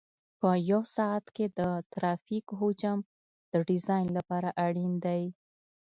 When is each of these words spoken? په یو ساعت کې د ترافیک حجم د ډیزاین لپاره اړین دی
په 0.39 0.49
یو 0.71 0.81
ساعت 0.95 1.25
کې 1.35 1.45
د 1.59 1.61
ترافیک 1.93 2.45
حجم 2.59 2.99
د 3.51 3.53
ډیزاین 3.69 4.07
لپاره 4.17 4.49
اړین 4.65 4.93
دی 5.05 5.23